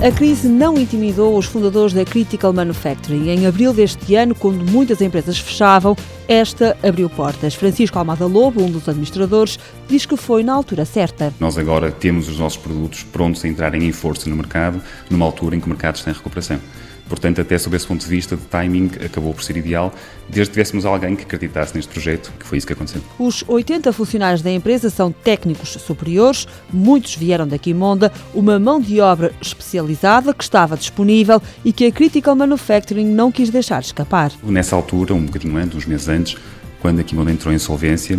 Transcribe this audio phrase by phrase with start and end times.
[0.00, 3.30] A crise não intimidou os fundadores da Critical Manufacturing.
[3.30, 5.96] Em abril deste ano, quando muitas empresas fechavam,
[6.28, 7.56] esta abriu portas.
[7.56, 9.58] Francisco Almada Lobo, um dos administradores,
[9.88, 11.34] diz que foi na altura certa.
[11.40, 14.80] Nós agora temos os nossos produtos prontos a entrarem em força no mercado,
[15.10, 16.60] numa altura em que o mercado está em recuperação.
[17.08, 19.92] Portanto, até sob esse ponto de vista de timing, acabou por ser ideal,
[20.28, 23.00] desde que tivéssemos alguém que acreditasse neste projeto, que foi isso que aconteceu.
[23.18, 29.00] Os 80 funcionários da empresa são técnicos superiores, muitos vieram da Quimonda, uma mão de
[29.00, 34.32] obra especializada que estava disponível e que a Critical Manufacturing não quis deixar escapar.
[34.42, 36.36] Nessa altura, um bocadinho antes, uns meses antes,
[36.80, 38.18] quando a Quimonda entrou em insolvência,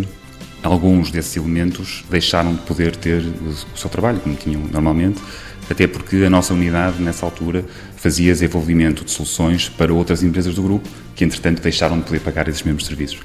[0.62, 5.20] alguns desses elementos deixaram de poder ter o seu trabalho, como tinham normalmente,
[5.70, 7.64] até porque a nossa unidade, nessa altura,
[7.96, 12.48] fazia desenvolvimento de soluções para outras empresas do grupo que, entretanto, deixaram de poder pagar
[12.48, 13.20] esses mesmos serviços.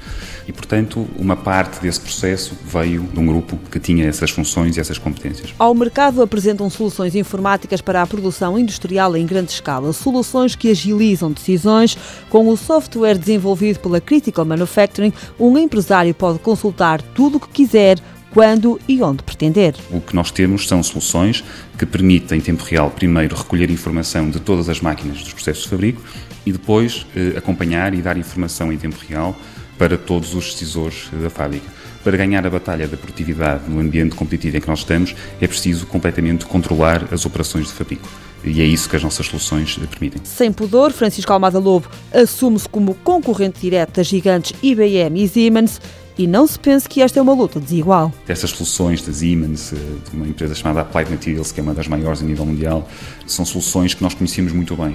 [0.46, 4.80] E, portanto, uma parte desse processo veio de um grupo que tinha essas funções e
[4.80, 5.54] essas competências.
[5.58, 11.32] Ao mercado apresentam soluções informáticas para a produção industrial em grande escala, soluções que agilizam
[11.32, 11.96] decisões.
[12.28, 17.98] Com o software desenvolvido pela Critical Manufacturing, um empresário pode consultar tudo o que quiser
[18.36, 19.74] quando e onde pretender.
[19.90, 21.42] O que nós temos são soluções
[21.78, 25.70] que permitem, em tempo real, primeiro recolher informação de todas as máquinas dos processos de
[25.70, 26.02] fabrico
[26.44, 29.34] e depois eh, acompanhar e dar informação em tempo real
[29.78, 31.64] para todos os decisores da fábrica.
[32.04, 35.86] Para ganhar a batalha da produtividade no ambiente competitivo em que nós estamos, é preciso
[35.86, 38.06] completamente controlar as operações de fabrico.
[38.44, 40.20] E é isso que as nossas soluções permitem.
[40.24, 45.80] Sem pudor, Francisco Almada Lobo assume-se como concorrente direto das gigantes IBM e Siemens
[46.18, 48.12] e não se pense que esta é uma luta desigual.
[48.26, 51.86] Essas soluções da Siemens, eh, de uma empresa chamada Applied Materials, que é uma das
[51.88, 52.88] maiores a nível mundial,
[53.26, 54.94] são soluções que nós conhecemos muito bem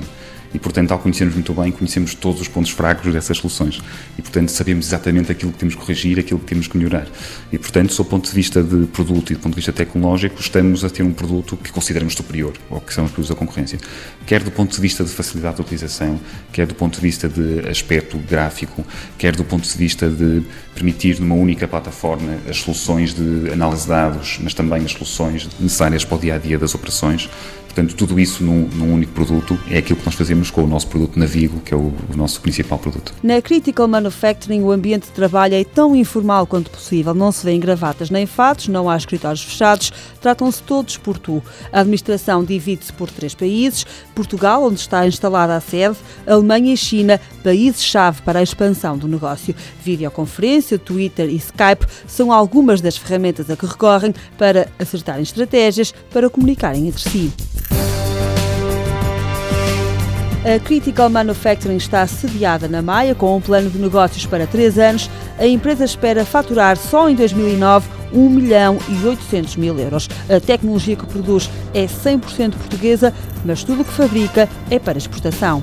[0.53, 3.81] e, portanto, ao conhecermos muito bem, conhecemos todos os pontos fracos dessas soluções
[4.17, 7.07] e, portanto, sabemos exatamente aquilo que temos que corrigir, aquilo que temos que melhorar.
[7.51, 10.83] E, portanto, do ponto de vista de produto e do ponto de vista tecnológico, estamos
[10.83, 13.79] a ter um produto que consideramos superior ao que são os produtos da concorrência,
[14.25, 16.19] quer do ponto de vista de facilidade de utilização,
[16.51, 18.85] quer do ponto de vista de aspecto gráfico,
[19.17, 20.43] quer do ponto de vista de
[20.73, 26.03] permitir numa única plataforma as soluções de análise de dados, mas também as soluções necessárias
[26.03, 27.29] para o dia a dia das operações.
[27.71, 30.87] Portanto, tudo isso num, num, único produto é aquilo que nós fazemos com o nosso
[30.87, 33.13] produto Navigo, que é o, o, nosso principal produto.
[33.23, 37.13] Na Critical Manufacturing, o ambiente de trabalho é tão informal quanto possível.
[37.13, 41.41] Não se vêem gravatas nem fatos, não há escritórios fechados, tratam-se todos por tu.
[41.71, 45.95] A administração divide-se por três países: Portugal, onde está instalada a sede,
[46.27, 49.55] Alemanha e China, países-chave para a expansão do negócio.
[49.81, 56.29] Videoconferência, Twitter e Skype são algumas das ferramentas a que recorrem para acertarem estratégias, para
[56.29, 57.31] comunicarem entre si.
[60.43, 65.07] A Critical Manufacturing está sediada na Maia, com um plano de negócios para três anos.
[65.37, 70.09] A empresa espera faturar só em 2009 1 milhão e 800 mil euros.
[70.27, 73.13] A tecnologia que produz é 100% portuguesa,
[73.45, 75.61] mas tudo o que fabrica é para exportação.